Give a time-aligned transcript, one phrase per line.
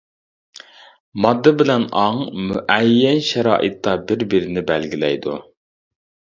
[1.25, 2.17] ماددا بىلەن ئاڭ
[2.47, 5.41] مۇئەييەن شارائىتتا بىر-بىرىنى بەلگىلەيدۇ.